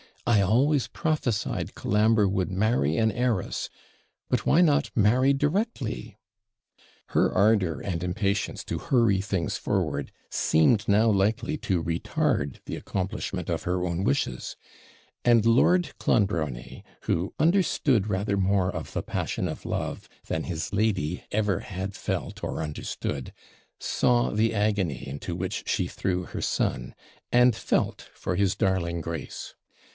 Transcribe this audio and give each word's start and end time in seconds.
I 0.25 0.41
always 0.41 0.87
prophesied 0.87 1.75
Colambre 1.75 2.27
would 2.27 2.49
marry 2.51 2.95
an 2.97 3.11
heiress; 3.11 3.69
but 4.29 4.45
why 4.45 4.61
not 4.61 4.89
marry 4.95 5.33
directly?' 5.33 6.17
Her 7.07 7.31
ardour 7.31 7.81
and 7.81 8.03
impatience 8.03 8.63
to 8.65 8.79
hurry 8.79 9.19
things 9.21 9.57
forward 9.57 10.11
seemed 10.29 10.87
now 10.87 11.09
likely 11.09 11.57
to 11.59 11.83
retard 11.83 12.59
the 12.65 12.75
accomplishment 12.75 13.49
of 13.49 13.63
her 13.63 13.83
own 13.85 14.03
wishes; 14.03 14.55
and 15.25 15.45
Lord 15.45 15.93
Clonbrony, 15.99 16.83
who 17.01 17.33
understood 17.37 18.07
rather 18.07 18.37
more 18.37 18.71
of 18.71 18.93
the 18.93 19.03
passion 19.03 19.47
of 19.47 19.65
love 19.65 20.07
than 20.27 20.45
his 20.45 20.71
lady 20.73 21.23
ever 21.31 21.59
had 21.59 21.95
felt 21.95 22.43
or 22.43 22.61
understood, 22.61 23.33
saw 23.79 24.31
the 24.31 24.53
agony 24.53 25.07
into 25.07 25.35
which 25.35 25.67
she 25.69 25.87
threw 25.87 26.23
her 26.23 26.41
son, 26.41 26.95
and 27.31 27.55
felt 27.55 28.09
for 28.13 28.35
his 28.35 28.55
darling 28.55 29.01
Grace. 29.01 29.55